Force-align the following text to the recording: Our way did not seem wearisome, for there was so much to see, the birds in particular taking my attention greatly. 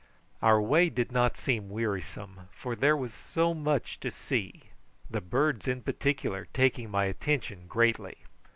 Our 0.41 0.59
way 0.59 0.89
did 0.89 1.11
not 1.11 1.37
seem 1.37 1.69
wearisome, 1.69 2.49
for 2.49 2.75
there 2.75 2.97
was 2.97 3.13
so 3.13 3.53
much 3.53 3.99
to 3.99 4.09
see, 4.09 4.63
the 5.11 5.21
birds 5.21 5.67
in 5.67 5.83
particular 5.83 6.47
taking 6.53 6.89
my 6.89 7.05
attention 7.05 7.67
greatly. 7.67 8.17